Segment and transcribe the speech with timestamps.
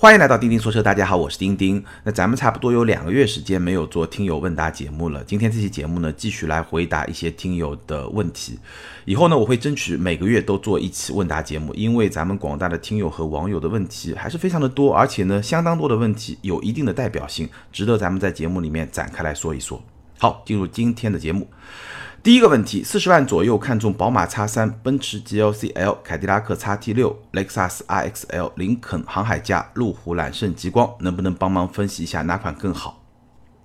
[0.00, 1.84] 欢迎来到钉钉说车，大家好，我是钉钉。
[2.04, 8.58] 那咱们差不多有两个月时间没有做听友问答节目了，今天这期节目呢，继续来回答一些听友的问题。
[9.04, 19.82] 以后呢，我会争取每个月都做一期问答节目，因为咱们广大的听友和网友的问题还是非常的多，而且呢，相当多的问题有一定的代表性，值得咱们在节目里面展开来说一说。
[20.18, 21.46] 好，进入今天的节目。
[22.22, 33.02] 第一个问题，四十万左右看中宝马 X3、奔驰 GLC L、凯迪拉克 XT6、雷克萨斯 RX-L、林肯、航海家、路虎揽胜、极光，能不能帮忙分析一下哪款更好？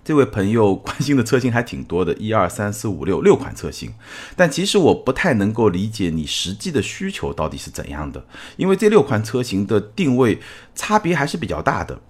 [0.02, 3.92] 这位朋友关心的车型还挺多的，一二三四五六六款车型，
[4.34, 8.24] 但其实我不太能够理解你实际的需求到底是怎样的，
[8.56, 10.40] 因为这六款车型的定位
[10.74, 12.00] 差别还是比较大的。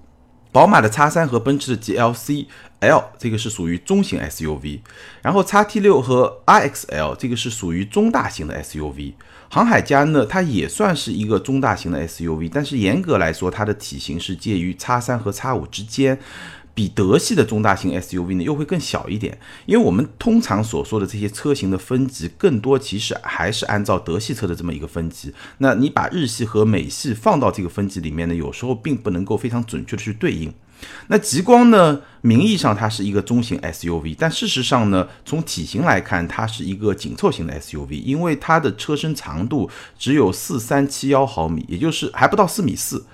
[0.57, 2.47] 宝马的 X 三和奔驰的 GLC
[2.81, 4.81] L 这个是属于中型 SUV，
[5.21, 9.13] 然后 X T 六和 iXL 这个是属于中大型的 SUV。
[9.51, 16.19] 航海家呢，它也算是一个中大型的 SUV，但是严格来说，它的体型是介于 X 三和 X 五之间。
[16.77, 25.33] 比德系的中大型 SUV 呢又会更小一点，因为我们通常所说的这些车型的分级，更多其实还是按照德系车的这么一个分级。
[25.57, 30.53] 那你把日系和美系放到这个分级里面呢，有时候并不能够非常准确的去对应。
[31.07, 43.07] 那极光呢，名义上它是一个中型 SUV，但事实上呢，从体型来看，它是一个紧凑型的 SUV，因为它的车身长度只有四三七幺毫米，也就是还不到四米四。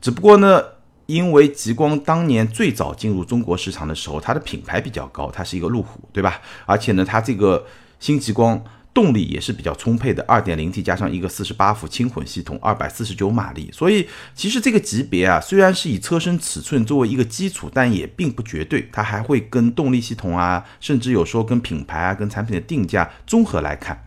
[0.00, 0.60] 只不过呢。
[1.06, 6.40] 因为极光当年最早进入中国市场的时候，它的品牌比较高，它是一个路虎，对吧？
[6.66, 7.64] 而且呢，它这个
[7.98, 8.62] 新极光
[8.92, 13.70] 动力也是比较充沛的，二点零 T 加上一个四十八伏轻混系统，二百四十九马力。
[13.72, 24.02] 所以其实这个级别啊，虽然是以车身尺寸作为一个基础，但也并不绝对，它还会跟动力系统啊，甚至有时候跟品牌啊、跟产品的定价综合来看。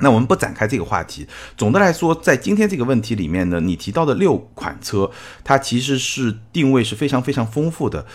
[0.00, 1.26] 那我们不展开这个话题。
[1.56, 5.10] 总的来说，在今天这个问题里面呢，你提到的六款车，
[5.44, 8.06] 它其实是定位是非常非常丰富的。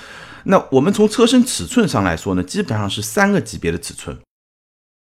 [0.45, 4.17] 那我们从车身尺寸上来说呢，基本上是三个级别的尺寸。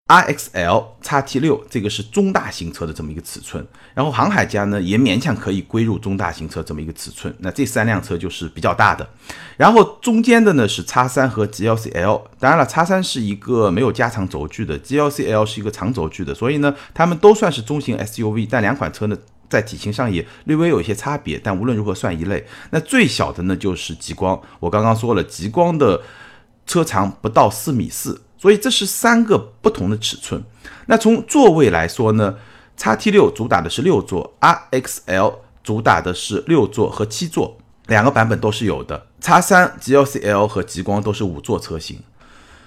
[0.07, 9.07] R X L X T 六这个是中大型车的这么一个尺寸，然后航海家呢也勉强可以归入中大型车这么一个尺寸，那这三辆车就是比较大的，
[9.55, 19.17] 然后中间的呢是叉三和 GLC L，当然了，叉三是一个没有加长轴距的，GLC L 是一个长轴距的，所以呢，它们都算是中型 SUV，但两款车呢
[19.49, 22.45] 在体型上也略微有一些差别，但无论如何算一类。
[22.71, 26.01] 那最小的呢就是极光，我刚刚说了，极光的
[26.67, 28.23] 车长不到四米四。
[28.41, 30.43] 所以这是三个不同的尺寸。
[30.87, 32.35] 那从座位来说呢
[32.75, 39.05] ，x T 六主打的是六座，R X L 主打的是六座和七座，两个版本都是有的。
[39.21, 41.99] x 三 G L C L 和极光都是五座车型。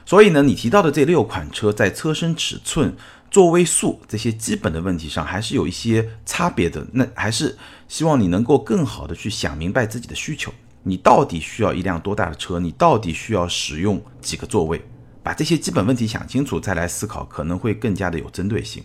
[0.07, 2.95] 所以呢，你提到的这六款车在车身尺寸、
[3.29, 6.87] 座位数这些基本的问题上，还是有一些差别的。
[6.93, 7.59] 那还是
[7.89, 10.55] 希望你能够更好的去想明白自己的需求，
[10.85, 12.61] 你到底需要一辆多大的车？
[12.61, 14.81] 你到底需要使用几个座位？
[15.25, 18.85] 把这些基本问题想清楚，再来思考，可能会更加的有针对性。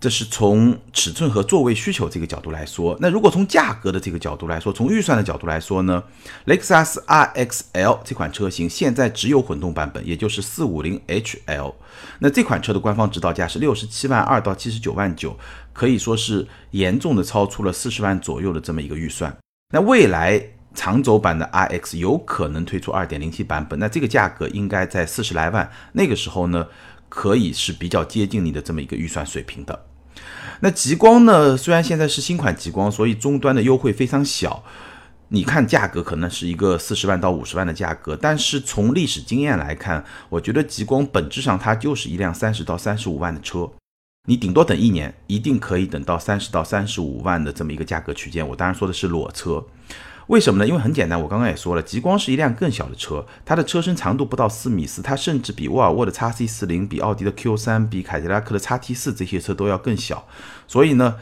[0.00, 2.96] 这是从尺寸和座位需求这个角度来说。
[3.00, 6.02] 那如果从价格的这个角度来说，从预算的角度来说呢？
[6.46, 11.74] 雷克萨斯 RX-L 这款车型现在只有混动版本，也就是四五零 HL。
[12.18, 15.38] 那这款车的官方指导价是六十七万二到七十九万九，
[15.72, 19.36] 可以说是严重的超出了四十万左右的这么一个预算。
[19.72, 20.42] 那未来。
[20.74, 26.66] 长轴版的 RX 有可能推出 2.0T 版本，那这个价格应该在四十来万，那个时候呢，
[27.08, 29.86] 可以是比较接近你的这么一个预算水平的。
[30.60, 34.62] 那极光呢，虽然现在是新款极光，所以终端的优惠非常小，
[35.28, 43.70] 你看价格可能是一个四十万到五十万的价格，但是从历史经验来看，我觉得极光本质上它就是一辆三十到三十五万的车，
[44.28, 48.46] 你顶多等一年，一定可以等到三十到三十五万的这么一个价格区间。
[48.46, 49.64] 我当然说的是裸车。
[50.32, 50.66] 为什么呢？
[50.66, 60.26] 因为很简单，我刚刚也说了，极光是一辆更小的车，它的车身长度不到四米四，它甚至比沃尔沃的 x C 四零、比奥迪的 Q 三、比凯迪拉克的 x T 四这些车都要更小，
[60.66, 61.16] 所以呢，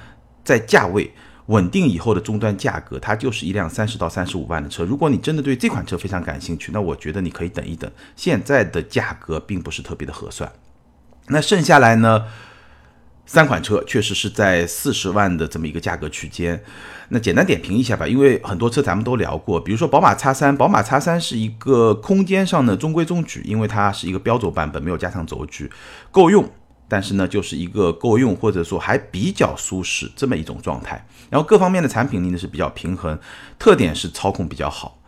[0.44, 1.12] 在价位
[1.46, 4.84] 稳定以后的终端价格，它就是一辆三十到三十五万的车。
[4.84, 10.48] 如果你真的对这款车非常感兴趣，那我觉得你可以等一等，现在的价格并不是特别的合算。
[11.26, 12.26] 那剩下来呢？
[13.26, 16.60] 三款车确实是在四十万的这么一个价格区间，
[17.10, 25.70] 那简单点评一下吧，因为很多车咱们都聊过，比如说宝马 X3，宝马 X3 是一个空间上的中规中矩，因为它是一个标轴版本，没有加长轴距，
[26.10, 26.50] 够用，
[26.88, 33.16] 但是呢就是一个够用或者说还比较舒适这么一种状态，然后各方面的产品力呢是比较平衡，
[33.58, 34.98] 特点是操控比较好。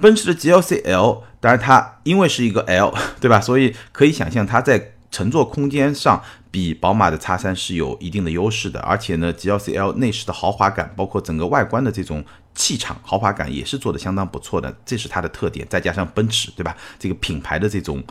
[0.00, 3.40] 奔驰的 GLC L，当然它因为是一个 L，对吧？
[3.40, 6.22] 所以可以想象它在乘坐空间上。
[6.58, 15.64] 比宝马的 X3 是有一定的优势的，而且呢，GLC L 内饰的豪华感，包括整个外观的这种气场、豪华感也是做的相当不错的，这是它的特点。
[15.70, 16.76] 再加上奔驰，对吧？
[16.98, 18.02] 这个品牌的这种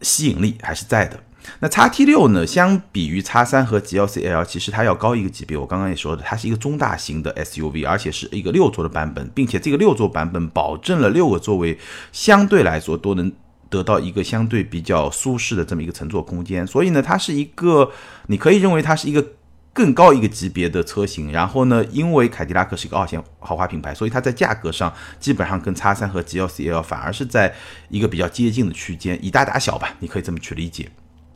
[0.00, 1.18] 吸引力还是在的。
[1.58, 2.46] 那叉 T 六呢？
[2.46, 5.56] 相比于叉三和 GLC L，其实它要高一个级别。
[5.56, 11.76] 我刚刚也说的，它是一个中大型的 SUV，而且是一个六座的版本，并且这个六座版本保证了六个座位
[12.12, 13.32] 相对来说都能
[13.68, 16.66] 得到一个相对比较舒适的这么一个乘坐空间。
[16.66, 17.90] 所以呢，它是一个
[18.26, 19.24] 你可以认为它是一个
[19.72, 21.30] 更高一个级别的车型。
[21.32, 27.54] 然后呢，因为凯迪拉克是一个二线豪华品牌，所以它在价格上基本上跟叉三和 GLC L 反而是在
[27.88, 30.88] 一个比较接近的区间，以大打小吧，你可以这么去理解。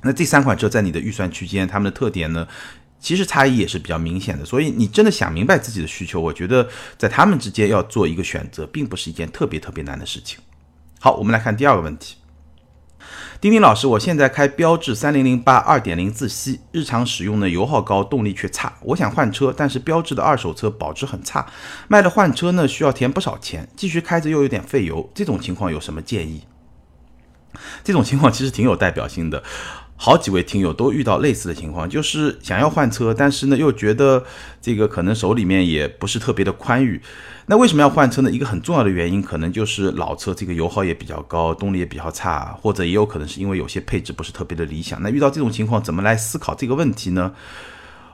[0.03, 2.49] 那这三款车在你的预算区间，它们的特点呢，
[2.99, 4.43] 其实差异也是比较明显的。
[4.47, 6.67] 所以你真的想明白自己的需求，我觉得
[6.97, 10.39] 在他们之间要做一个选择，并不是一件特别特别难的事情。
[10.99, 12.17] 好，我们来看第二个问题。
[13.41, 18.71] 丁丁老师，我现在开标致三零零八二点零自吸，日常使用呢油耗高，动力却差。
[18.83, 21.47] 我想换车，但是标致的二手车保值很差，
[21.89, 26.45] 卖了换车呢需要填不少钱，继续开着又有点费油，这种情况有什么建议？
[27.83, 29.43] 这种情况其实挺有代表性的。
[30.03, 34.25] 好几位听友都遇到类似的情况，就是想要换车，但是呢又觉得
[34.59, 36.99] 这个可能手里面也不是特别的宽裕。
[37.45, 38.31] 那为什么要换车呢？
[38.31, 45.03] 一个很重要的原因可能就是老车这个油耗也比较高，动力也比较差，或者也有可能是因为有些配置不是特别的理想。
[45.03, 47.35] 那遇到这种情况，怎么来思考这个问题呢？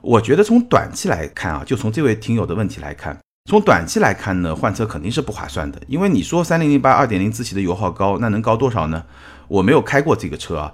[0.02, 3.16] 我觉得从短期来看啊，就从这位听友的问题来看，
[3.48, 5.80] 从短期来看呢，换车肯定是不划算的。
[5.86, 9.04] 因为你说三零零八二点零自吸的油耗高，那能高多少呢？
[9.46, 10.72] 我没有开过这个车啊。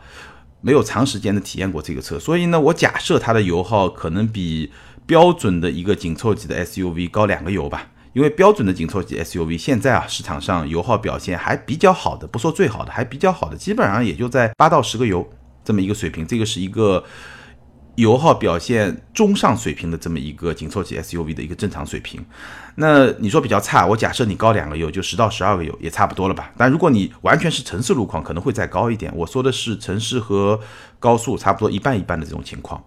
[0.62, 4.70] 没有长时间的体验过这个车，所以呢，我假设它的油耗可能比
[5.04, 7.88] 标准的一个紧凑级的 SUV 高两个油吧。
[8.14, 15.28] 因为标准的紧凑级 SUV 现在啊，市场上油耗表现还比较好的，不说最好的，还比较好的，基本上也就在八到十个油
[15.64, 16.26] 这么一个水平。
[16.26, 17.04] 这个是一个。
[17.96, 22.24] 油耗表现中上水平的这么一个紧凑级 SUV 的一个正常水平，
[22.76, 26.50] 那你说比较差，我假设你高两个油，就十到十二个油也差不多了吧？
[26.56, 29.12] 但如果你完全是城市路况，可能会再高一点。
[29.14, 30.58] 我说的是城市和
[30.98, 32.82] 高速差不多一半一半的这种情况。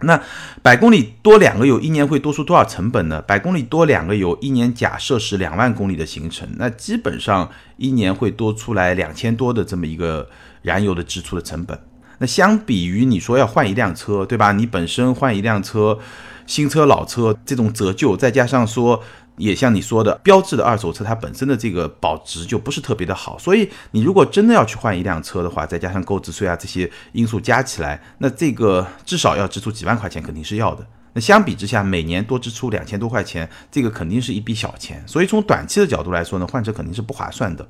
[0.00, 0.22] 那
[0.62, 3.22] 百公里多两个油，一年会多出多少成本呢？
[3.22, 10.28] 百公里多两个油，一年假设是两万公里的行程，那基本上一年会多出来两千多的这么一个
[10.60, 11.80] 燃油的支出的成本。
[12.18, 14.52] 那相比于你说要换一辆车，对吧？
[14.52, 15.98] 你本身换一辆车，
[16.46, 19.02] 新车老车这种折旧，再加上说，
[19.36, 30.86] 也像你说的，标志的二手车它本身的这个保值就不是特别的好，所以你如果真的要去换一辆车的话，再加上购置税啊这些因素加起来，那这个至少要支出几万块钱，肯定是要的。
[31.16, 35.02] 那相比之下，每年多支出两千多块钱，这个肯定是一笔小钱。
[35.06, 37.66] 所以从短期的角度来说呢，换车肯定是不划算的。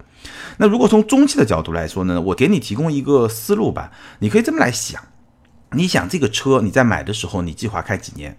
[0.57, 5.01] 那如果从中期的角度来说呢，我给你提供一个思路吧，你可以这么来想：
[5.71, 8.37] 你想这个车你在买的时候，你计划开几年？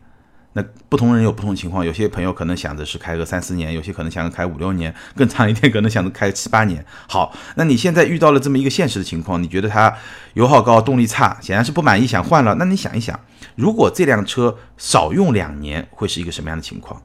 [0.57, 6.83] 那不同人有不同情况，有些朋友可能想着是开个三四年，有些可能想着开五六年， 更长一点可能想着开七八年。
[7.07, 9.93] 好，那你现在遇到了这么一个现实的情况，你觉得它
[10.33, 12.55] 油耗高，动力差，显然是不满意，想换了。
[12.55, 13.19] 那你想一想，
[13.55, 16.99] 如果这辆车少用两年，会是一个什么样的情况？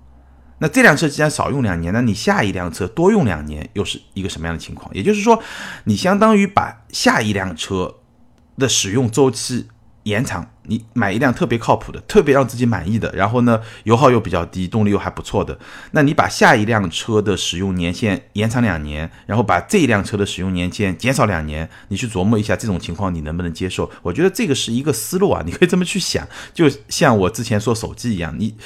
[0.61, 4.91] 那这辆车既然少用两年，那你下一辆车多用两年，又是一个什么样的情况？
[4.95, 5.43] 也就是说，
[5.85, 7.97] 你相当于把下一辆车
[8.57, 9.69] 的使用周期。
[10.05, 15.59] 延长，你买一辆特别靠谱的、特别让自己满意的，然后呢，油耗又比较低，动力又还不错的，
[15.93, 23.91] 那你把下一辆车的使用年限延长两年，然后把这一辆车的使用年限减少两年，你去琢磨一下这种情况你能不能接受？
[24.03, 28.57] 我觉得这个是一个思路啊，你可以这么去想，就像我之前说手机一样，你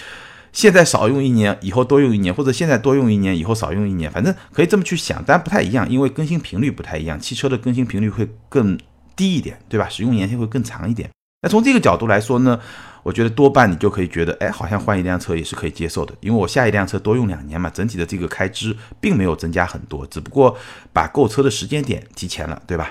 [0.53, 8.79] 现在少用一年，以后多用一年，或者现在多用一年，以后少用一年，反正可以这么去想，但不太一样，因为更新频率不太一样，汽车的更新频率会更
[9.15, 9.87] 低一点，对吧？
[9.89, 11.11] 使用年限会更长一点。
[11.43, 12.59] 那从这个角度来说呢，
[13.03, 20.57] 我觉得多半你就可以觉得，哎，好像换一辆车也是可以接受的，因为我下一辆车多用两年嘛，整体的这个开支并没有增加很多，只不过
[20.93, 22.91] 把购车的时间点提前了，对吧？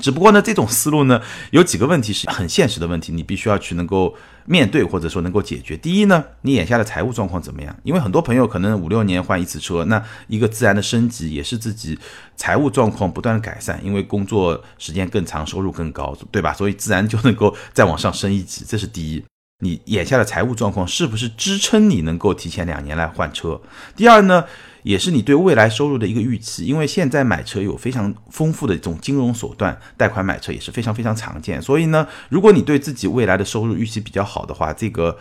[0.00, 1.20] 只不过呢，这种思路呢，
[1.50, 4.14] 有几个问题是很现实的问题，你必须要去能够
[4.46, 5.76] 面对或者说能够解决。
[5.76, 7.76] 第一呢，你眼下的财务状况怎么样？
[7.82, 11.98] 因为很多朋友可能五六年换一次车，那一个自然的升级也是自己
[12.36, 16.54] 财务状况不断的改善，因为工作时间更长，收入更高，对吧？
[16.54, 19.22] 所以自然就能够再往上升一级，这是第一。
[19.60, 23.60] 你眼下的财务状况是不是支撑你能够提前两年来换车？
[23.94, 24.44] 第二呢？
[24.82, 31.60] 也是你对未来收入的一个预期，因为现在买车有非常丰富的这种金融手段，贷款买车也是非常非常常见。
[31.62, 35.16] 所以呢，如果你对自己未来的收入预期比较好的话，这个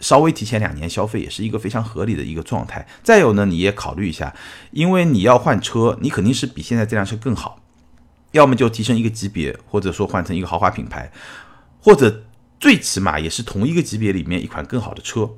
[0.00, 2.86] 稍微提前两年消费也是一个非常合理的一个状态。
[3.02, 4.34] 再有呢，你也考虑一下，
[4.70, 7.60] 因为你要换车，你肯定是比现在这辆车更好，
[8.32, 11.10] 要么就提升一个级别，或者说换成一个豪华品牌，
[11.80, 12.24] 或者
[12.60, 15.30] 最起码也是同一个级别里面一款更好的车。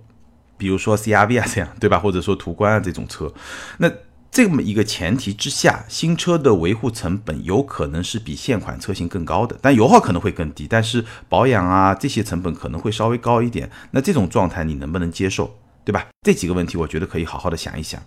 [0.60, 1.98] 比如说 CRV 啊 这样，对吧？
[1.98, 3.32] 或者说途观啊这种车，
[3.78, 3.90] 那
[4.30, 13.68] 这么一个前提之下，新车的维护成本有可能是比现款车型更高的，但油耗可能会更低，但是保养啊这些成本可能会稍微高一点。
[13.90, 16.06] 那这种状态你能不能接受，对吧？
[16.22, 18.00] 这几个问题我觉得可以好好的想一想。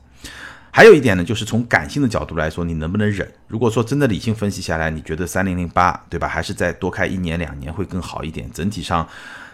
[0.75, 3.31] 还有一点呢，就是从感性的角度来说，你能不能忍？
[3.47, 6.27] 如果说真的理性分析下来，你觉得三零零八，对吧？
[6.27, 9.07] 还是再多开一年两年会更好一点，整体上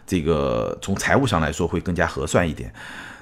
[0.10, 2.74] 这个从财务上来说会更加合算一点。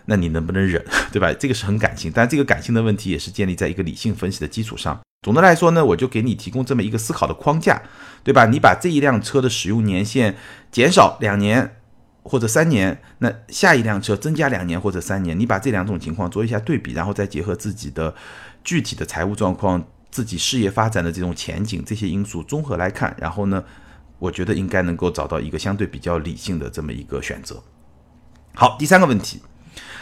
[0.06, 1.34] 那你能不能忍， 对吧？
[1.34, 4.98] 这个是很感性，但这个感性的问题也是建立在一个理性分析的基础上。
[5.24, 7.82] 总的来说呢，我就给你提供这么一个思考的框架，
[8.24, 8.46] 对吧？
[8.46, 10.38] 你把这一辆车的使用年限
[10.72, 11.76] 减少两年
[12.24, 18.16] 或者三年，那下一辆车增加两年或者三年，你把这两种情况做一下对比，然后再结合自己的
[18.64, 23.62] 具体的财务状况、自己事业发展的这种前景这些因素综合来看，然后呢，
[24.20, 27.62] 我觉得应该能够找到一个相对比较理性的这么一个选择。
[28.54, 29.42] 好，第三个问题。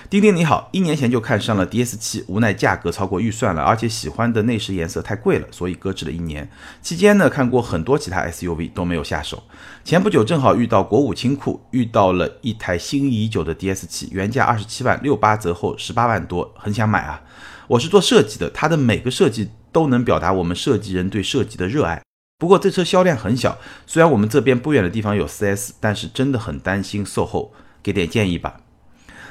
[0.07, 6.47] 丁丁你好，一年前就看上了 DS 七，无奈价格超过预算了，而且喜欢的内饰颜色太贵了，所以搁置了一年。
[6.79, 9.43] 期间呢，看过很多其他 SUV 都没有下手。
[9.83, 17.23] 前不久正好遇到国五清库，遇到了一台心仪已久的 DS 七，原价二十七万，六八折后十八万多，很想买啊。
[17.67, 22.04] 我是做设计的，它的每个设计都能表达我们设计人对设计的热爱。
[22.37, 28.57] 不过这车销量很小，虽然我们这边不远的地方有 4S，但是真的很担心售后，给点建议吧。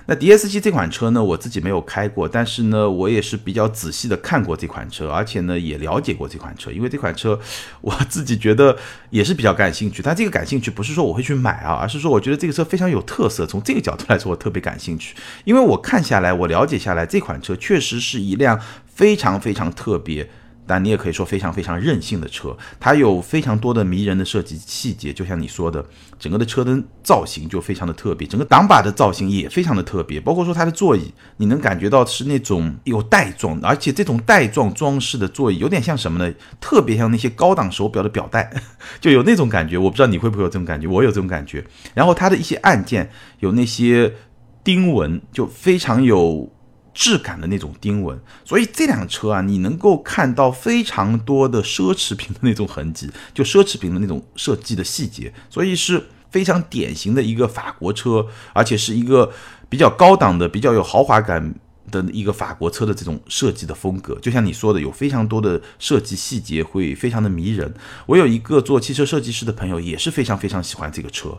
[0.06, 7.38] 那 D S 七这款车呢，我自己没有开过，但是呢，我也是比较仔细的看过这款车，而且呢，也了解过这款车，因为这款车
[7.82, 8.74] 我自己觉得
[9.10, 10.02] 也是比较感兴趣。
[10.02, 13.44] 但这个感兴趣不是说我会去买啊，而是说我觉得这个车非常有特色。
[13.44, 20.30] 从这个角度来说，我特别感兴趣，因为我看下来，我了解下来，这款车确实是一辆非常非常特别。
[20.66, 25.84] 但你也可以说非常非常任性的车，它有非常多的迷人的设计细节，就像你说的，
[26.18, 36.34] 整个的车灯造型就非常的特别，整个挡把的造型也非常的特别，包括说它的座椅，你能感觉到是那种有带状，而且这种带状装饰的座椅有点像什么呢？
[36.60, 38.50] 特别像那些高档手表的表带，
[39.00, 39.76] 就有那种感觉。
[39.76, 41.64] 我不知道你会不会有这种感觉，我有这种感觉。
[41.92, 44.14] 然后它的一些按键有那些
[44.62, 46.53] 钉纹，就非常有。
[46.94, 59.32] 质感的那种钉纹，所以这辆车啊，你能够看到非常多的奢侈品的那种痕迹， 就奢侈品的那种设计的细节，所以是非常典型的一个法国车，而且是一个
[59.68, 61.54] 比较高档的、比较有豪华感
[61.90, 64.14] 的一个法国车的这种设计的风格。
[64.20, 67.74] 就像你说的，有非常多的设计细节，会非常的迷人。
[68.06, 71.38] 我有一个做汽车设计师的朋友，也是非常非常喜欢这个车，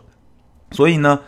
[0.72, 1.20] 所以呢。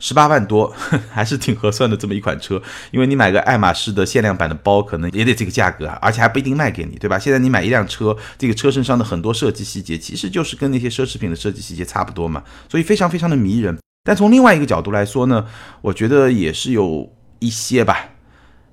[0.00, 0.74] 十八万多
[1.12, 7.18] 还是挺合算的这么一款车，因为你买个爱马仕的限量版的包，可能也得这个价格啊，而且还不一定卖给你，对吧？
[7.18, 13.78] 现在你买一辆车，这个车身上的很多设计细节，其实就是跟那些奢侈品的设计细节差不多嘛，所以非常非常的迷人。
[14.02, 15.46] 但从另外一个角度来说呢，
[15.82, 18.08] 我觉得也是有一些吧，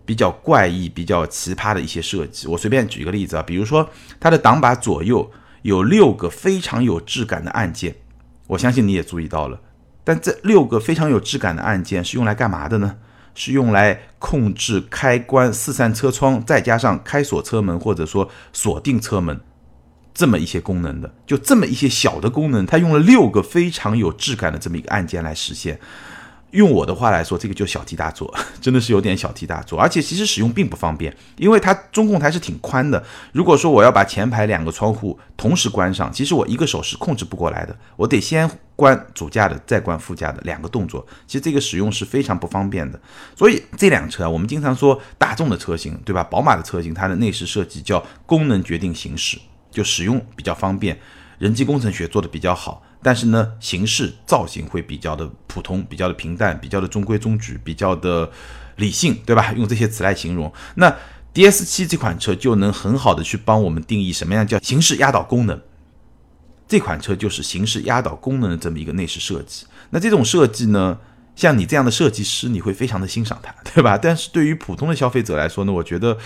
[0.06, 2.48] 比较怪异、比较奇葩的一些设计。
[2.48, 3.90] 我随便举一个例子啊，比如说
[4.22, 5.30] 它的挡把左右
[5.64, 7.94] 有六个非常有质感的按键，
[8.48, 9.60] 我相信你也注意到了。
[10.08, 12.96] 但这六个非常有质感的按键是用来干嘛的呢？
[13.36, 19.38] 是用来控制开关、四扇车窗，再加上开锁车门或者说锁定车门
[20.14, 21.14] 这么一些功能的。
[21.26, 25.78] 就这么一些小的功能，它用了六个非常有质感的这么一个按键来实现。
[26.52, 33.04] 用我的话来说，这个就小题大做， 真的是有点小题大做，而且其实使用并不方便，因为它中控台是挺宽的。
[33.34, 43.00] 如果说我要把前排两个窗户同时关上，其实我一个手是控制不过来的，我得先关主驾的，再关副驾的两个动作，其实这个使用是非常不方便的。
[43.36, 46.24] 所以这辆车啊，我们经常说大众的车型，对吧？
[46.24, 49.38] 宝马的车型，它的内饰设计叫功能决定形式，
[49.70, 50.98] 就使用比较方便，
[51.40, 52.82] 人机工程学做的比较好。
[53.02, 58.30] 但是呢，形式造型会比较的普通，比较的平淡，比较的中规中矩，比较的
[58.78, 59.54] 理性，对吧？
[59.54, 60.94] 用这些词来形容，那
[61.34, 65.62] D S 七这款车就能很好的去帮我们定义什么样叫形式压倒功能。
[66.68, 69.66] 这款车就是形式压倒功能的这么一个内饰设计。
[69.92, 70.98] 那这种设计呢，
[71.36, 73.98] 像你这样的设计师，你会非常的欣赏它，对吧？
[73.98, 76.18] 但是对于普通的消费者来说呢，我觉得。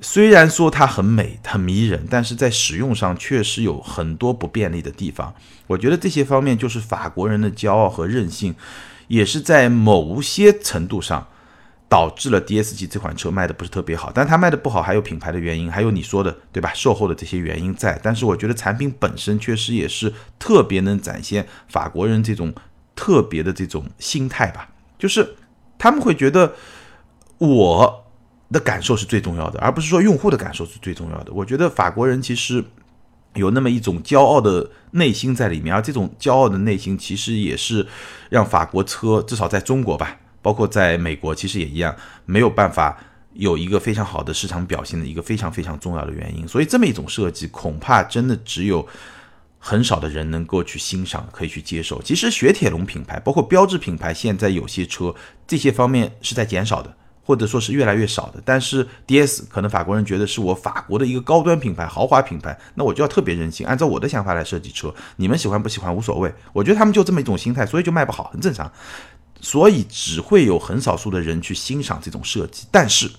[0.00, 5.34] 虽然说它很美、很迷人，但是在使用上确实有很多不便利的地方。
[5.66, 8.54] 我觉得这些方面就是法国人的骄傲和任性，
[9.08, 11.26] 也是在某些程度上
[11.88, 14.12] 导致了 D S G 这款车卖的不是特别好。
[14.14, 16.72] 但它卖的不好还有品牌的原因，还有你说的对吧？
[16.72, 17.98] 售后的这些原因在。
[18.00, 22.54] 但是我觉得产品本身确实也是特别能展现法国人这种
[22.94, 25.34] 特别的这种心态吧，就是
[25.76, 26.54] 他们会觉得
[27.38, 28.04] 我。
[28.50, 31.32] 的感受是最重要的，而不是说用户的感受是最重要的。
[31.32, 32.64] 我觉得法国人其实
[33.34, 37.86] 有那么一种骄傲的内心在里面，而这种骄傲的内心其实也是
[38.30, 42.96] 让法国车至少在中国吧包括在美国其实也一样，没有办法
[43.34, 46.48] 有一个非常好的市场表现的一个非常非常重要的原因。
[46.48, 48.86] 所以这么一种设计，恐怕真的只有
[49.58, 52.00] 很少的人能够去欣赏，可以去接受。
[52.02, 55.14] 其实雪铁龙品牌，包括标志品牌，现在有些车
[55.46, 56.96] 这些方面是在减少的。
[57.28, 66.32] 或者说是越来越少的，但是 D S 可能法国人觉得是我法国的一个高端品牌、豪华品牌，那我就要特别任性，按照我的想法来设计车，你们喜欢不喜欢无所谓。
[66.54, 68.72] 我觉得他们就这么一种心态，所以就卖不好，很正常。
[69.42, 73.10] 所以只会有很少数的人去欣赏这种设计，但是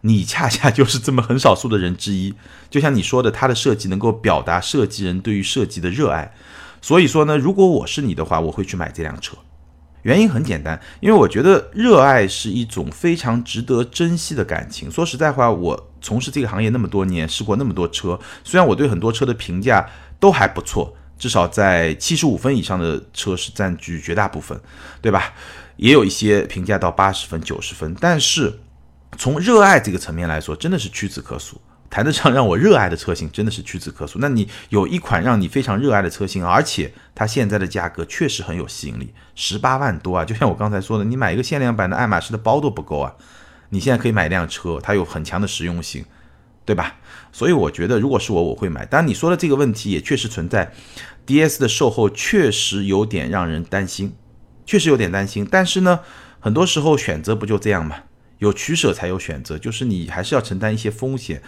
[0.00, 2.32] 你恰恰 就是这么很少数的人之一。
[2.70, 6.32] 就像你说的，它的设计能够表达设计人对于设计的热爱。
[6.80, 9.36] 所以说呢，如果我是你的话，我会去买这辆车。
[10.02, 14.90] 原因很简单，因为我觉得热爱是一种非常值得珍惜的感情。
[14.90, 24.60] 说实在话，我从事这个行业那么多年，试过那么多车，虽然我对很多车的评价都还不错，至少在七十五分以上的车是占据绝大部分，
[25.00, 25.32] 对吧？
[25.76, 28.60] 也有一些评价到八十分、九十分，但是
[29.16, 31.60] 从热爱这个层面来说，真的是屈指可数。
[31.92, 34.18] 谈得上让我热爱的车型，真的是屈指可数。
[34.18, 40.24] 那你有一款让你非常热爱的车型，而且它现在的价格确实很有吸引力，十八万多啊！
[40.24, 43.14] 就像我刚才说的，你买一个限量版的爱马仕的包都不够啊！
[43.68, 46.02] 你现在可以买一辆车，它有很强的实用性，
[46.64, 46.96] 对吧？
[47.30, 48.86] 所以我觉得，如果是我，我会买。
[48.86, 50.72] 当然，你说的这个问题也确实存在
[51.26, 54.14] ，DS 的售后确实有点让人担心，
[54.64, 55.46] 确实有点担心。
[55.50, 56.00] 但是呢，
[56.40, 57.96] 很多时候选择不就这样吗？
[58.38, 61.42] 有取舍才有选择，就是你还是要承担一些风险。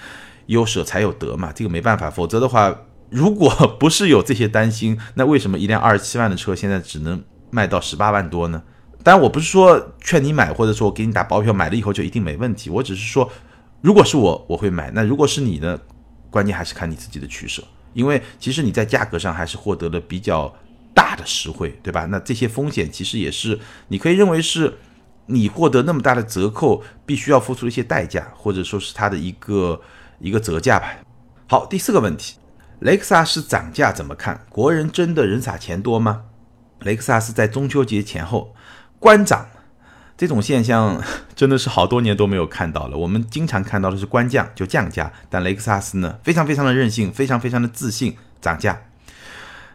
[0.46, 2.74] 有舍才有得嘛，这个没办法，否则的话，
[3.10, 8.62] 如果不是有这些担心，那为什么一辆二十七万的车现在只能卖到十八万多呢？
[9.02, 12.70] 当然，我不是说劝你买，或者说我给你打包票，买了以后就一定没问题。
[12.70, 13.30] 我只是说，
[13.82, 14.90] 如果是我，我会买。
[14.92, 15.78] 那如果是你呢？
[16.30, 20.52] 关键还是看你自己的取舍，因为其实你在价格上还是获得了比较
[20.92, 22.06] 大的实惠，对吧？
[22.06, 23.56] 那这些风险其实也是
[23.88, 24.74] 你可以认为是
[25.26, 29.80] 你获得那么大的折扣必须要付出一些代价，或者说是它的一个。
[30.24, 30.96] 一个折价吧。
[31.46, 32.36] 好，第四个问题，
[32.80, 34.40] 雷克萨斯涨价怎么看？
[34.48, 36.22] 国人真的人傻钱多吗？
[36.80, 38.54] 雷克萨斯在中秋节前后
[38.98, 39.46] 关涨，
[40.16, 41.02] 这种现象
[41.36, 42.96] 真的是好多年都没有看到了。
[42.96, 48.80] 我们经常看到的是关降就降价，但雷克萨斯呢，非常非常的任性，非常非常的自信，涨价。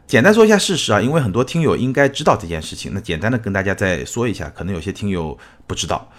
[0.08, 6.10] 简单说一下事实啊，因为很多听友应该知道这件事情，那简单的跟大家再说一下，可能有些听友不知道，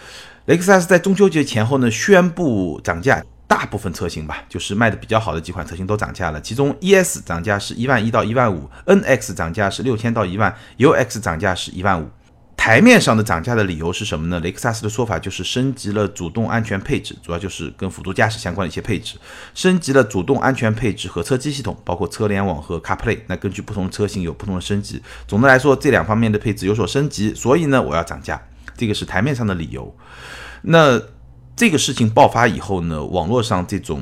[0.44, 3.20] 雷克萨斯在中秋节前后呢宣布涨价。
[3.50, 6.40] 大部分车型吧，就是卖的比较好的几款车型都涨价了。
[6.40, 12.08] 其中 ES 涨价是一万一到一万五，NX 涨价是六千到一万，UX 涨价是一万五。
[12.56, 14.38] 台面上的涨价的理由是什么呢？
[14.38, 19.16] 雷克萨斯的说法就是升级了主动安全配置，主要就是跟辅助驾驶相关的一些配置，
[19.52, 23.18] 升级了主动安全配置和车机系统，包括车联网和 CarPlay。
[23.26, 25.02] 那根据不同车型有不同的升级。
[25.26, 28.40] 总的来说，这两方面的配置有所升级，所以呢，我要涨价，
[28.76, 29.92] 这个是台面上的理由。
[30.62, 31.02] 那。
[31.60, 34.00] 这个事情爆发以后呢，网络上这种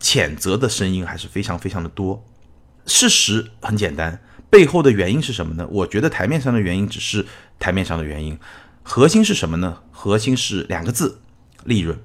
[0.00, 2.24] 谴责的声音还是非常非常的多。
[2.86, 5.68] 事实很简单，背后的原因是什么呢？
[5.70, 7.26] 我觉得台面上的原因只是
[7.58, 8.38] 台面上的原因，
[8.82, 9.82] 核心是什么呢？
[9.90, 11.20] 核心是两个字：
[11.64, 12.00] 利润。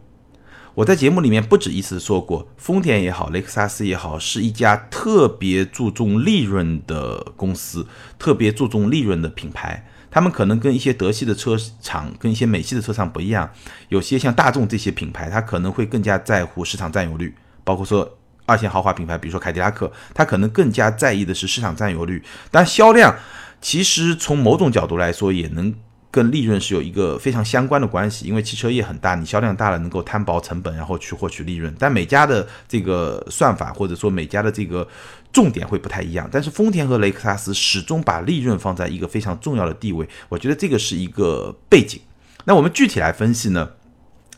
[0.75, 7.85] 我在节目里面不止一次说过，丰田也好，雷克萨斯也好，是一家特别注重利润的公司，
[8.17, 9.85] 特别注重利润的品牌。
[10.09, 13.49] 他们可能跟一些德系的车厂、跟一些美系的车厂不一样，
[13.89, 22.23] 有些像大众这些品牌，它可能会更加在乎市场占有率，包括说二线豪华品牌，比如说凯迪拉克，它可能更加在意的是市场占有率。
[22.49, 23.13] 但销量
[23.59, 25.73] 其实从某种角度来说，也能。
[26.11, 31.73] 跟利润是有一个非常相关的关系，因为汽车业很大，你销量大了能够摊薄成本，然后去获取利润。
[31.77, 34.87] 但每家的这个算法或者说每家的这个
[35.31, 36.27] 重点会不太一样。
[36.31, 42.01] 但是丰田和雷克萨斯始终把利润放在一个非常重要的地位，我觉得这个是一个背景。
[42.45, 43.69] 那我们具体来分析呢？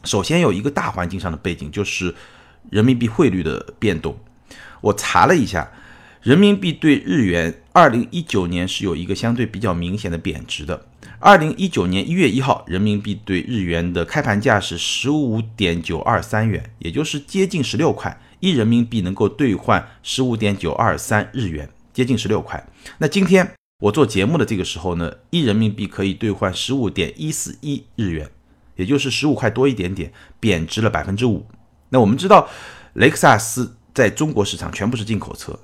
[0.03, 2.13] 首先有一个大环境上的背景，就是
[2.69, 4.17] 人民币汇率的变动。
[4.81, 5.71] 我查了一下，
[6.21, 10.88] 人民币对日元，二零一九年是有一个相对比较明显的贬值的。
[11.23, 22.67] 二零一九年一月一号，人民币对日元的开盘价是十五点九二三元，也就是接近十六块一人民币能够兑换十五点九二三日元，接近十六块。
[22.97, 23.47] 那今天
[23.81, 28.27] 我做节目的这个时候呢，一人民币可以兑换十五点一四一日元，
[28.75, 31.45] 也就是十五块多一点点，贬值了百分之五。
[31.89, 32.49] 那我们知道，
[32.93, 35.60] 雷克萨斯在中国市场全部是进口车。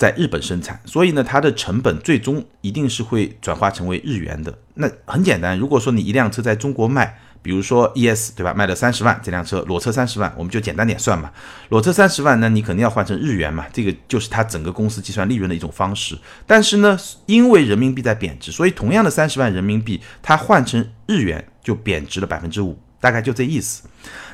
[0.00, 4.58] 在日本生产，所以呢，它的成本最终一定是会转化成为日元的。
[4.72, 11.30] 那很简单，如果说你一辆车在中国卖，比如说 ES 对吧，卖了三十万这辆车，裸车三十万，我们就简单点算嘛。
[11.68, 16.16] 裸车三十万，那你肯定要换成日元嘛，这个就是它整个公司计算利润的一种方式。
[16.46, 23.82] 但是呢，因为人民币在贬值，所以同样的三十万人民币，它换成日元就贬值了百分之五，大概就这意思。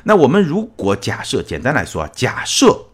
[0.03, 2.85] 那我们如果假设，简单来说啊，假设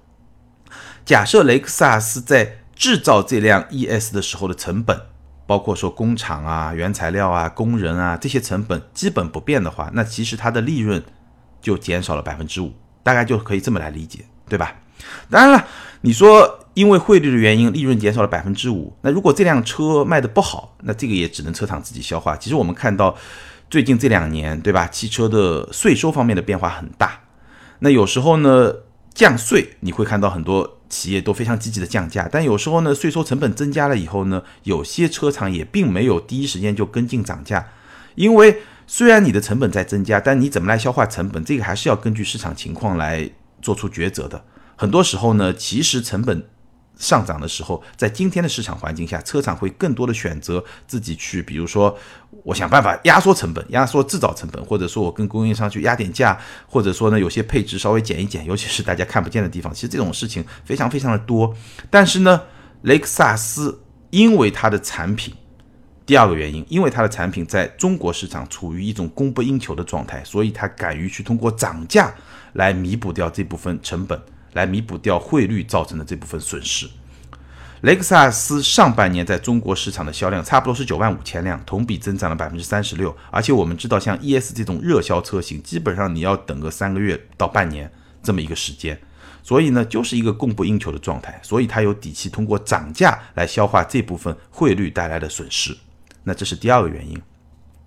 [1.06, 5.00] 假设雷克萨斯在制造这辆 ES 的时候的成本。
[5.46, 11.04] 包括说工厂啊、原材料啊、工人啊这些成本基本不变的话，那其实它的利润
[11.62, 12.72] 就减少了百分之五，
[13.04, 14.74] 大概就可以这么来理解，对吧？
[15.30, 15.68] 当然了，
[16.00, 22.38] 你说因为汇率的原因，利润减少了百分之五，那如果这辆车卖的不好，那这个也只能车厂自己消化。
[22.38, 23.14] 其实我们看到
[23.70, 24.88] 最近这两年，对吧？
[24.88, 27.20] 汽车的税收方面的变化很大，
[27.80, 28.74] 那有时候呢
[29.14, 30.80] 降税，你会看到很多。
[30.94, 37.68] 企业都非常积极的降价，但有时候呢，税收成本增加了以后呢，有些车厂也并没有第一时间就跟进涨价，
[38.14, 43.30] 因为虽然你的成本在增加，但你怎么来消化成本，这个还是要根据市场情况来
[43.62, 44.46] 做出抉择的。
[44.76, 46.46] 很多时候呢，其实成本。
[47.04, 51.96] 上涨的时候，在今天的市场环境下，车厂会更多的选择自己去，比如说，
[52.44, 61.54] 我想办法压缩成本，压缩制造成本，或者说我跟供应商去压点价，或者说呢，有些配置稍微减一减，尤其是大家看不见的地方，其实这种事情非常非常的多。
[61.90, 62.42] 但是呢，
[62.84, 65.34] 雷克萨斯因为它的产品，
[66.06, 72.14] 第二个原因，因为它的产品在中国市场处于一种供不应求的状态，所以它敢于去通过涨价
[72.54, 74.22] 来弥补掉这部分成本。
[74.54, 76.90] 来弥补掉汇率造成的这部分损失。
[77.82, 83.14] 雷克萨斯上半年在中国市场的销量差不多是九万五千辆，同比增长了百分之三十六。
[83.30, 88.98] 而且我们知道，像 ES 这种热销车型，基本上你要等个三个月到半年这么一个时间，
[89.44, 91.38] 所以呢，就是一个供不应求的状态。
[91.44, 95.76] 所以它有底气通过涨价来消化这部分汇率带来的损失。
[96.24, 97.22] 那这是第二个原因。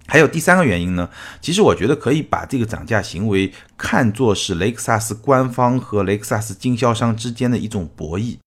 [0.06, 1.08] 还有第三个原因呢？
[1.40, 8.38] 其实我觉得可以把这个涨价行为看作是雷克萨斯官方和雷克萨斯经销商之间的一种博弈。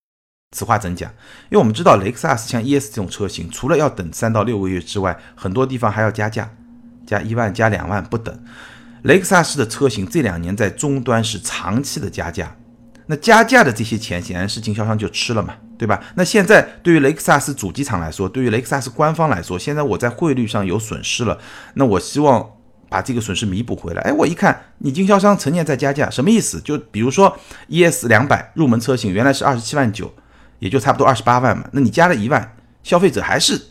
[0.55, 1.11] 此话怎讲？
[1.49, 6.49] 因为我们知道雷克萨斯像 ES 这种车型，除了要等三到六个月之外，很多地方还要加价，
[7.05, 8.43] 加一万、加两万不等。
[9.03, 12.55] 雷克萨斯的车型这两年在终端是长期的加价，
[13.05, 15.55] 那加价的这些钱显然是经销商就吃了嘛。
[15.79, 16.03] 对吧？
[16.15, 21.39] 那现在对于雷克萨斯主机厂来说，对于雷克萨斯官方来说，现在我在汇率上有损失了，
[21.75, 22.45] 那我希望
[22.89, 24.01] 把这个损失弥补回来。
[24.01, 26.59] 哎，我一看你经销商成年在加价，什么意思？
[26.59, 27.33] 就比如说
[27.69, 30.13] ES 两百入门车型原来是二十七万九，
[30.59, 33.61] 也就差不多二十八万嘛，那你加了一万，消费者还是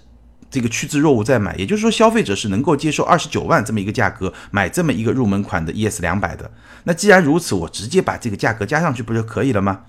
[0.51, 6.51] 这个趋之若鹜在买，也就是说消费者是能够接受二十九万这么一个价格买这么一个入门款的 ES 两百的。
[6.85, 9.83] 那既然如此，我直接把这个价格加上去不就可以了吗？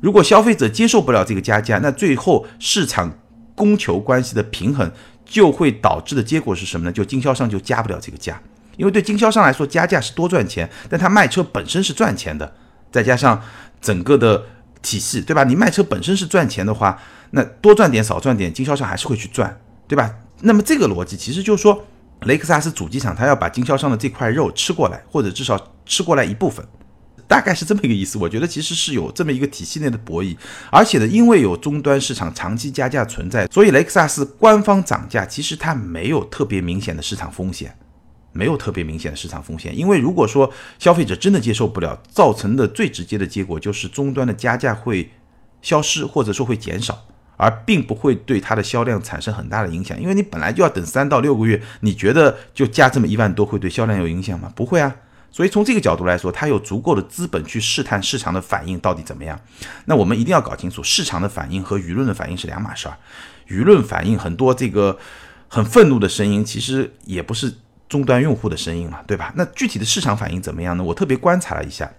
[0.00, 3.12] 如果消费者接受不了这个加价，那最后市场
[3.54, 4.90] 供求关系的平衡
[5.24, 6.92] 就会导致的结果是什么呢？
[6.92, 8.40] 就经销商就加不了这个价，
[8.76, 12.54] 因为对经销商来说加价是多赚钱，但他卖车本身是赚钱的，
[12.92, 13.42] 再加上
[13.80, 14.44] 整个的
[14.80, 15.42] 体系，对吧？
[15.42, 17.00] 你卖车本身是赚钱的话，
[17.32, 20.14] 那多赚点少赚点，经销商还是会去赚，对吧？
[20.42, 21.84] 那么这个逻辑其实就是说，
[22.22, 26.64] 雷克萨斯主机厂他要把经销商的这块肉吃过来，或者至少吃过来一部分。
[27.28, 30.34] 大概是这么一个意思，我觉得其实是有这么一个体系内的博弈，
[30.72, 37.76] 而且呢，因为有终端市场长期加价存在，所以雷克萨斯官方涨价其实它没有特别明显的市场风险，
[38.32, 39.78] 没有特别明显的市场风险。
[39.78, 45.10] 因为如果说消费者真的接受不了，造成的最直接的结果就是终端的加价会
[45.60, 50.00] 消失，或者说会减少，而并不会对它的销量产生很大的影响。
[50.00, 54.50] 因为你本来就要等三到六个月，你觉得就加这么一万多会对销量有影响吗？
[54.56, 54.96] 不会啊。
[55.30, 59.38] 所以从这个角度来说，它有足够的资本去试探市场的反应到底怎么样。
[59.84, 62.96] 那我们一定要搞清楚，市场的反应和舆论的反应是两码事儿。
[63.48, 64.98] 舆论反应很多这个
[65.48, 67.54] 很愤怒的声音，其实也不是
[67.88, 69.32] 终端用户的声音了，对吧？
[69.36, 70.82] 那具体的市场反应怎么样呢？
[70.82, 71.90] 我特别观察了一下。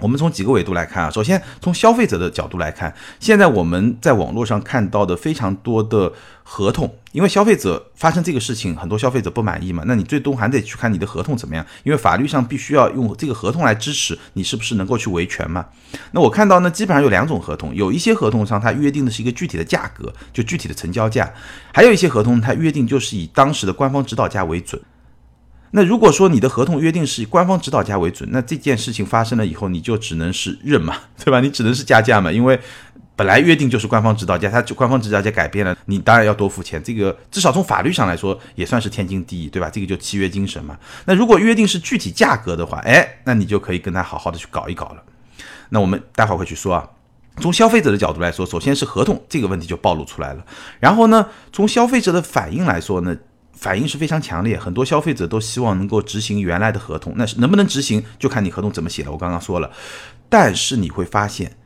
[0.00, 15.64] 我们从几个维度来看啊，首先从消费者的角度来看，现在我们在网络上看到的非常多的合同，因为消费者发生这个事情，很多消费者不满意嘛，那你最终还得去看你的合同怎么样，因为法律上必须要用这个合同来支持你是不是能够去维权嘛。
[16.10, 21.32] 那我看到呢，基本上有两种合同，有一些合同上它约定的是一个具体的价格，就具体的成交价，
[21.72, 24.80] 还有一些合同它约定就是以当时的官方指导价为准。
[25.76, 31.40] 那如果说你的合同约定是以官方指导价为准，那这件事情发生了以后，你就只能是认嘛， 对吧？
[31.40, 32.56] 你只能是加价嘛，因为
[33.16, 36.80] 本来约定就是官方指导价，它就官方指导价改变了，你当然要多付钱。
[36.80, 39.68] 这个至少从法律上来说也算是天经地义，对吧？
[39.68, 40.78] 这个就契约精神嘛。
[41.06, 45.02] 那如果约定是具体价格的话，哎，那你就可以跟他好好的去搞一搞了。
[45.70, 46.88] 那我们待会儿会去说啊。
[47.38, 50.44] 从消费者的角度来说，首先是合同这个问题就暴露出来了。
[50.78, 53.16] 然后呢，从消费者的反应来说呢？
[53.54, 59.10] 反应是非常强烈，很多消费者都希望能够执行原来的合同，那是能不能执行就看你合同怎么写了。
[59.10, 59.70] 我刚刚说了，
[60.28, 61.56] 但是你会发现，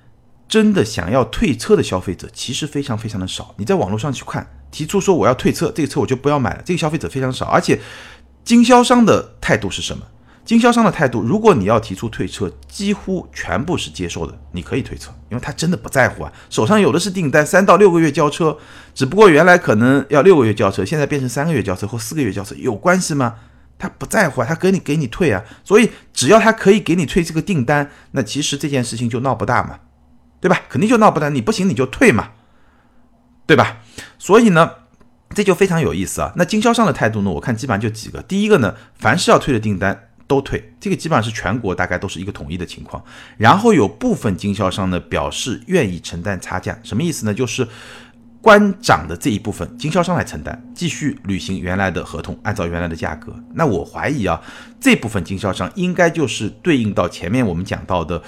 [0.48, 3.55] 真的想要退车的消费者其实非常非常的少。
[3.59, 7.81] 你在网络上去看，提出说我要退车，这个车我就不要买了，这个消费者非常少，而且
[8.44, 10.07] 经销商的态度是什么？
[10.48, 18.56] 经销商的态度，如果你要提出退车，几乎全部是接受的，你可以退车，因为他真的不在乎啊，手上有的是订单，三到六个月交车，
[18.94, 23.34] 只不过原来可能要六个月交车，现在变成三个月交车或四个月交车，有关系吗？
[23.78, 29.80] 他不在乎啊，他给你给你退啊，所以只要他可以给你退这个订单，那其实这件事情就闹不大嘛，
[30.40, 30.62] 对吧？
[30.70, 32.30] 肯定就闹不大，你不行你就退嘛，
[33.46, 33.82] 对吧？
[34.18, 34.70] 所以呢，
[35.34, 36.32] 这就非常有意思啊。
[36.37, 40.08] 那经销商的态度呢，我看基本上就几个，第一个呢，凡是要退的订单。
[40.28, 43.02] 都退，这个基本上是全国大概都是一个统一的情况。
[43.36, 47.32] 然后有部分经销商呢表示愿意承担差价，什么意思呢？
[47.34, 47.66] 就是
[48.40, 53.34] 官涨的这一部分经销商来承担，继续履行原来的合同，按照原来的价格。
[53.54, 54.40] 那我怀疑啊，
[54.78, 58.22] 这部分经销商应该就是对应到前面我们讲到的，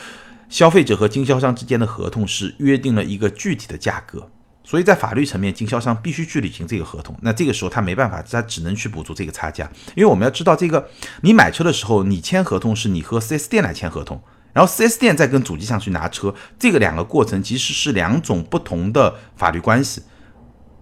[0.48, 4.30] 消费者和经销商之间的合同是约定了一个具体的价格。
[4.70, 7.12] 所以在法律层面，经销商必须去履行这个合同。
[7.22, 9.68] 那这个时候他没办法，他只能去补足这个差价。
[9.96, 10.88] 因为我们要知道，这个
[11.22, 20.04] 你买车的时候，你签合同是你和 4S 店来签合同，然后 4S 店再跟主机厂去拿车，这个两个过程其实是两种不同的法律关系。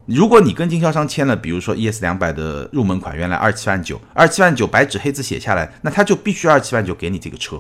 [0.05, 7.59] 如果你跟经销商签了，比如说 ES 两百的入门款，原来二七万九，二七万九白纸黑字写下来，那他就必须二七万九给你这个车。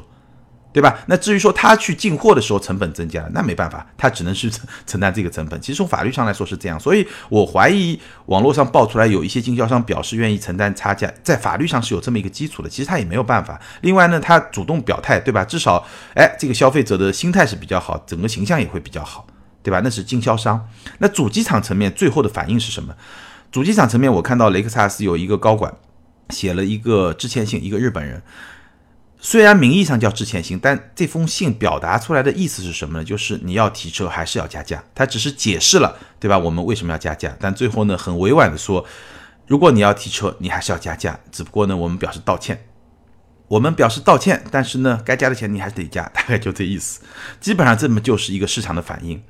[0.70, 0.98] 对吧？
[1.07, 5.61] 那至于说他去进货的时候成本增加了，那没办法，他只能去承 承担这个成本。
[5.61, 12.68] 其实从法律上来说是这样，所以我怀疑网络上爆出来有一些经销商表示愿意承担差价，在法律上是有这么一个基础的。
[12.68, 13.61] 其实他也没有办法。
[13.81, 15.44] 另外呢，他主动表态，对吧？
[15.44, 19.26] 至少，哎，这个消费者的心态是比较好，整个形象也会比较好，
[19.62, 19.81] 对吧？
[19.83, 20.68] 那是经销商。
[20.98, 22.94] 那主机厂层面最后的反应是什么？
[23.50, 25.72] 主机厂层面，我看到雷克萨斯有一个高管
[26.28, 28.22] 写了一个致歉信，一个日本人。
[29.20, 33.04] 虽然名义上叫致歉信，但这封信表达出来的意思是什么呢？
[33.04, 34.83] 就是你要提车还是要加价？
[34.94, 36.38] 他只是解释了，对吧？
[36.38, 37.37] 我们为什么要加价？
[37.40, 38.85] 但最后呢，很委婉的说，
[39.48, 41.18] 如果你要提车，你还是要加价。
[41.33, 42.66] 只不过呢，我们表示道歉，
[43.48, 47.00] 我们表示道歉，但是呢，该加的钱你还是得加，大概就这意思。
[47.40, 49.20] 基本上这么就是一个市场的反应。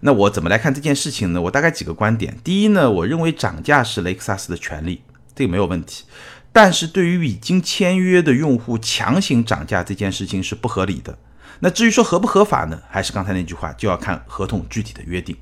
[0.00, 1.40] 那我怎么来看这件事情呢？
[1.40, 2.36] 我大概几个观点。
[2.44, 5.02] 第一呢，我认为涨价是雷克萨斯的权利，
[5.34, 6.04] 这个没有问题。
[6.52, 11.16] 但是对于已经签约的用户强行涨价这件事情是不合理的。
[11.60, 12.80] 那至于说合不合法呢？
[12.88, 15.36] 还是刚才那句话，就要看合同具体的约定。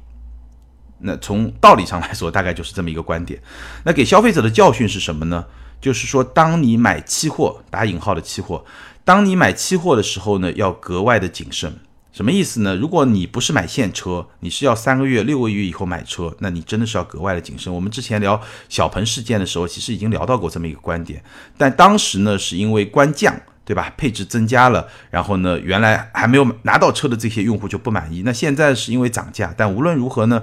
[1.00, 3.40] 那从道理上来说，大概就是这么一个观点。
[3.84, 5.46] 那给消费者的教训是什么呢？
[5.80, 8.64] 就是说，当你买期货（打引号的期货），
[9.04, 11.78] 当你买期货的时候呢，要格外的谨慎。
[12.18, 12.74] 什么意思呢？
[12.74, 17.72] 如果你不是买现车，你是要三个月、六个月以后买车，那你真的是要格外的谨慎。
[17.72, 21.22] 我们之前聊小鹏事件的时候，其实已经聊到过这么一个观点，
[21.56, 23.94] 但当时呢是因为官降，对吧？
[23.96, 28.22] 配置增加了，然后呢，原来还没有拿到车的这些用户就不满意。
[28.24, 30.42] 那现在是因为涨价，但无论如何呢，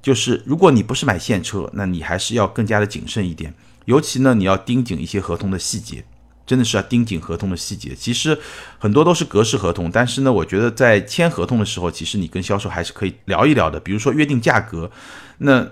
[0.00, 3.52] 就是如果你不是买现车，那你还是要更加的谨慎一点，
[3.84, 6.02] 尤其呢，你要盯紧一些合同的细节。
[6.50, 8.36] 真的是要盯紧合同的细节，其实
[8.76, 13.78] 很多都是格式合同，但是呢，我觉得在签合同的时候，其实你跟销售还是可以聊一聊的。
[13.78, 14.90] 比如说约定价格，
[15.38, 15.70] 那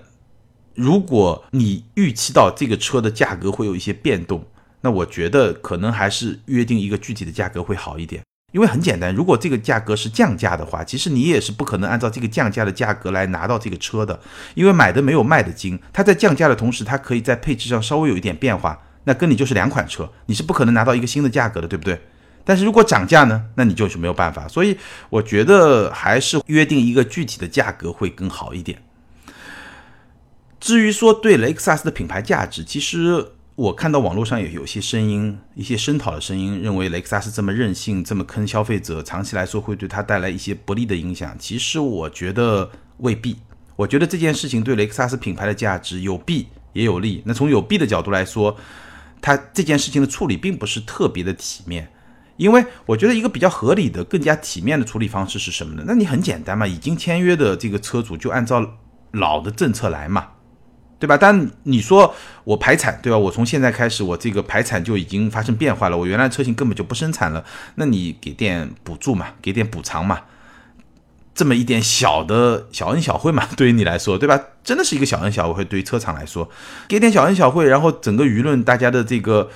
[0.75, 4.47] 如果你预期到这个车的价格会有一些变动，
[4.79, 8.23] 那我觉得可能还是约定一个具体的价格会好一点。
[8.53, 14.17] 因为很简单，如果这个价格是降价的话，其实你也是不可能按照这个降价的价格来拿到这个车的，
[14.55, 15.77] 因为买的没有卖的精。
[15.91, 18.79] 它在降价的同时，它可以在配置上稍微有一点变化。
[19.09, 21.99] 那跟你就是两款车，你是不可能拿到一个新的价格的，对不对？
[22.45, 24.47] 但是如果涨价呢，那你就是没有办法。
[24.47, 24.77] 所以
[25.09, 28.79] 我觉得还是约定一个具体的价格会更好一点。
[30.59, 41.35] 至于说对雷克萨斯的品牌价值，其实我看到网络上也有些声音，一些声讨的声音，认为雷克萨斯这么任性，这么坑消费者，长期来说会对他带来一些不利的影响。
[41.39, 43.37] 其实我觉得未必。
[43.75, 47.23] 我觉得这件事情对雷克萨斯品牌的价值有弊也有利。
[47.25, 48.55] 那从有弊的角度来说，
[49.21, 51.89] 他这件事情的处理并不是特别的体面，
[52.37, 55.83] 因为我觉得一个比较合理的、更加体面的处理方式是什么呢？
[55.85, 58.77] 那你很简单嘛，已经签约的这个车主就按照
[59.11, 60.29] 老的政策来嘛，
[60.99, 61.17] 对吧？
[61.17, 63.17] 但你说我排产，对吧？
[63.17, 67.43] 我从现在开始，我这个排产就已经发生变化了，我原来车型根本就不生产了，
[67.75, 70.21] 那你给点补助嘛，给点补偿嘛。
[71.35, 74.39] 这么一点小的小恩小惠嘛， 对于你来说，对吧？
[74.63, 75.63] 真的是一个小恩小惠。
[75.63, 76.49] 对于车厂来说，
[76.87, 79.49] 给点小恩小惠，然后整个舆论大家的这个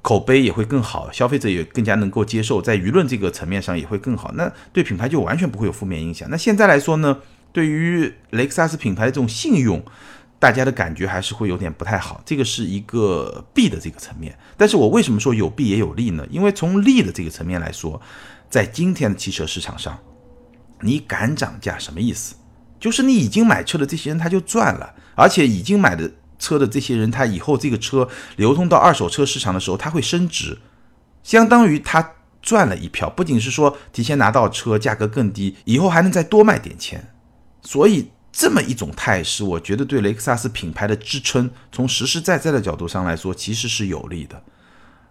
[0.00, 4.32] 口碑也会更好，消费者也更加能够接受，在舆论这个层面上也会更好。
[4.34, 6.28] 那对品牌就完全不会有负面影响。
[6.30, 7.18] 那现在来说呢，
[7.52, 9.84] 对于雷克萨斯品牌的这种信用，
[10.38, 12.22] 大家的感觉还是会有点不太好。
[12.24, 14.38] 这个是一个弊的这个层面。
[14.56, 16.26] 但是我为什么说有弊也有利呢？
[16.30, 18.00] 因为从利的这个层面来说，
[18.48, 19.98] 在今天的汽车市场上，
[20.82, 22.34] 你敢涨价什么意思？
[22.80, 30.56] 就是你已经买车的这些人他就赚了，而且已经买的车的这些人，他以后这个车流通到二手车市场的时候，他会升值，
[31.24, 33.10] 相当于他赚了一票。
[33.10, 37.12] 不仅是说提前拿到车价格更低，以后还能再多卖点钱。
[37.62, 44.40] 所以这么一种态势，我觉得对雷克萨斯品牌的支撑，从实实在在的角度上来说，其实是有利的。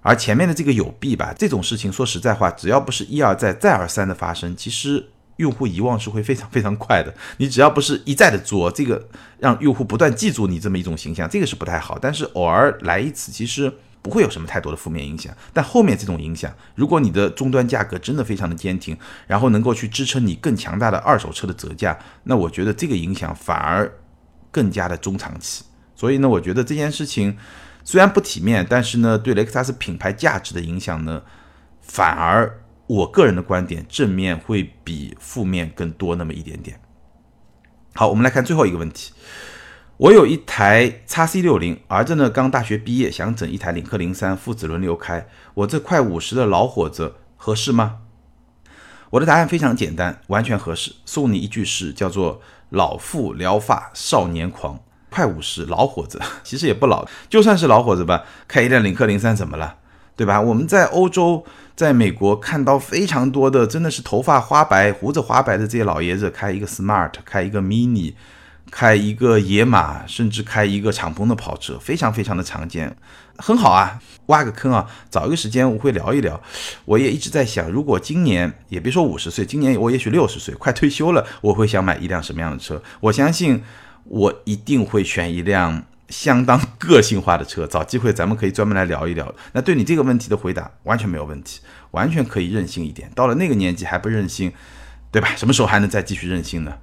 [0.01, 5.09] 而前面的这个有弊吧，这种事情说实在话，只要不是一而再再而三的发生，其实。
[5.37, 9.07] 用户遗忘是会非常非常快的，你只要不是一再的做这个，
[9.39, 11.97] 让用户不断记住你这么一种形象，这个是不太好。
[11.99, 13.71] 但是偶尔来一次，其实
[14.01, 15.31] 不会有什么太多的负面影响。
[15.53, 18.97] 但后面这种影响，如果你的终端价格真的非常的坚挺，
[19.27, 23.91] 然后能够去支撑你更强大的二手车的折价，那我觉得这个影响反而
[24.51, 25.63] 更加的中长期。
[25.95, 27.37] 所以呢，我觉得这件事情
[27.83, 31.21] 虽然不体面，但是呢，对雷克萨斯品牌价值的影响呢，
[31.81, 32.61] 反而。
[32.87, 36.79] 我个人的观点，正面会比负面更多那么一点点。
[37.93, 39.11] 好，我们来看最后一个问题。
[39.97, 45.27] 我有一台 x C 六零，儿子呢刚大学毕业，想整一台领克零三，父子轮流开。
[45.55, 47.97] 我这快五十的老伙子合适吗？
[49.09, 50.93] 我的答案非常简单，完全合适。
[51.03, 54.79] 送你一句诗，叫做“老妇聊发少年狂”。
[55.09, 59.77] 快五十老伙子， 其实也不老，就算是老伙子吧，开一辆领克零三怎么了？
[60.15, 60.39] 对吧？
[60.39, 61.45] 我们在欧洲。
[61.77, 68.15] 在美国看到非常多的，真的是头发花白、胡子花白的这些老爷子开一个 Smart，开一个 Mini，
[68.71, 72.97] 开一个野马，甚至开一个敞篷的跑车，非常非常的常见，
[73.37, 74.01] 很好啊。
[74.25, 76.41] 挖个坑啊，找一个时间我会聊一聊。
[76.85, 82.81] 我也一直在想，如果今年也别说五十岁，今年我也许六十岁，快退休了，我会想买一辆什么样的车？
[83.01, 83.63] 我相信
[84.05, 85.83] 我一定会选一辆。
[86.09, 89.33] 相当个性化的车，找机会咱们可以专门来聊一聊。
[89.53, 91.59] 那对你这个问题的回答完全没有问题，
[91.91, 93.11] 完全可以任性一点。
[93.13, 94.51] 到了那个年纪还不任性，
[95.11, 95.29] 对吧？
[95.35, 96.73] 什么时候还能再继续任性呢？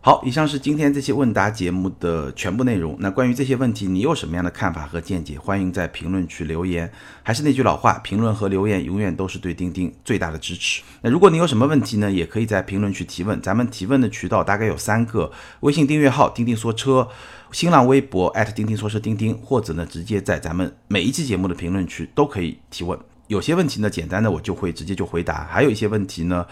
[0.00, 2.96] 好，以上是今天这期问答节目的全部内容。
[3.00, 5.36] 那关于这些问题，你有什么样的看法和见解？
[5.36, 6.90] 欢迎在评论区留言。
[7.22, 10.82] 还是那句老话，评论和留言永远都是对钉钉最大的支持。
[11.02, 13.42] 那如果你有什么问题呢，也可以在评论区提问。
[13.42, 17.08] 咱们提问的渠道大概有三个：微信订阅号“钉钉说车”，
[17.52, 22.98] 新浪微博钉钉说车钉钉，或者呢直接在咱们每一期节目的评论区都可以提问。
[23.26, 26.46] 有些问题呢，简单的我就会直接就回答；还有一些问题呢。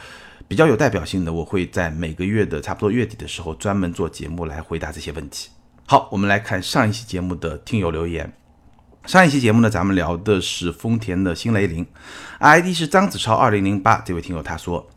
[0.48, 5.48] 比较有代表性的，我会在每个月的差不多月底的时候专门做节目来回答这些问题。
[5.86, 8.32] 好，我们来看上一期节目的听友留言。
[9.06, 11.84] 上一期节目呢，咱们聊的是丰田的新雷凌
[12.38, 14.88] ，ID 是张子超二零零八这位听友他说，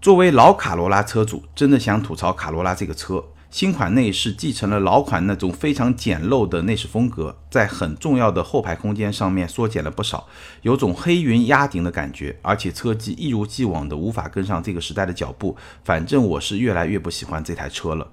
[0.00, 3.24] 作为老卡罗拉车主，真的想吐槽卡罗拉这个车。
[3.52, 10.26] 新款内饰继承了老款那种非常简陋的内饰风格，在很重要的后排空间上面缩减了不少，
[10.62, 15.54] 有种黑云压顶的感觉，而且车机一如既往的无法跟上这个时代的脚步。
[15.84, 18.08] 反正我是越来越不喜欢这台车了。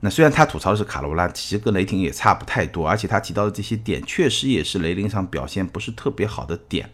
[0.00, 6.90] 那虽然他吐槽的是卡罗拉，其实跟雷霆也差不太多，而且他提到的这些点确实也是雷凌上表现不是特别好的点。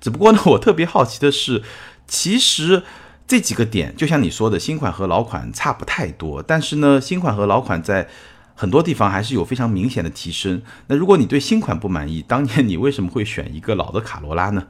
[0.00, 1.62] 只不过呢，我特别好奇的是，
[2.08, 2.82] 其实。
[3.26, 8.06] 这几个点就像你说的，新款和老款差不太多，但是呢，新款和老款在
[8.54, 10.62] 很多地方还是有非常明显的提升。
[10.86, 14.68] 那如果你对新款不满意，当年你为什么会选一个老的卡罗拉呢？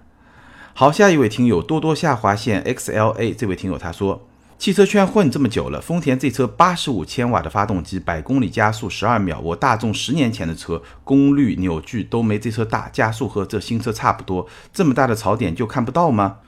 [0.72, 4.26] 好，下一位听友多多下划线 XLA 这位听友他说，
[4.58, 16.38] 汽车圈混这么久了，丰田这车八十五千瓦的发动机，百公里加速十二秒，我大众十年前的车功率扭矩都没这车大，加速和这新车差不多，这么大的槽点就看不到吗？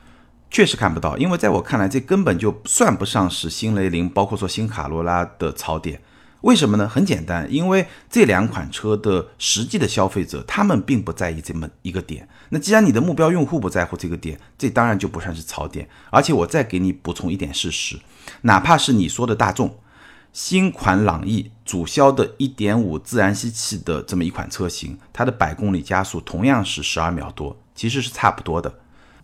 [0.51, 6.01] 确实看不到，因为在我看来，这根本就算不上是新雷凌，包括说新卡罗拉的槽点。
[6.41, 6.87] 为什么呢？
[6.87, 12.27] 很简单，因为这两款车的实际的消费者，他们并不在意这么一个点。
[12.47, 15.87] 那既然你的目标用户不在乎这个点，这当然就不算是槽点。
[16.09, 17.99] 而且我再给你补充一点事实，
[18.43, 19.77] 哪怕是你说的大众
[20.31, 28.73] 新款朗逸主销的1.5自然吸气的这么一款车型，它的百公里加速同样是十二秒多，其实是差不多的。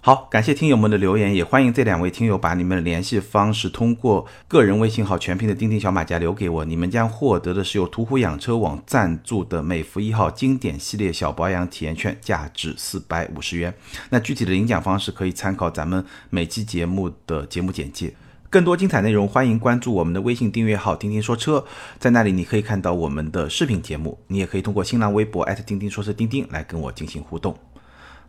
[0.05, 13.73] 好，感谢听友们的留言，也欢迎这两位听友把你们的联系方式通过个人微信号全拼的钉钉小马甲留给我，你们将获得的是由途虎养车网赞助的美孚一号经典系列小保养体验券，价值四百五十元。
[14.11, 18.13] 那具体的领奖方式可以参考咱们每期节目的节目简介。
[18.51, 21.65] 更多精彩内容，欢迎关注我们的微信订阅号“钉钉说车”，
[21.97, 27.57] 在那里你可以看到我们的视频节目，你也可以通过新浪微博钉钉说车钉钉来跟我进行互动。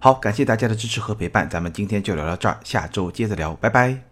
[0.06, 4.05] 好，感谢大家的支持和陪伴，咱们今天就聊到这儿，下周接着聊，拜拜。